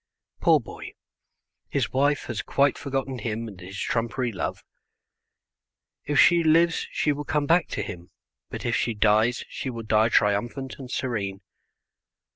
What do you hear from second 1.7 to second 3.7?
wife has quite forgotten him and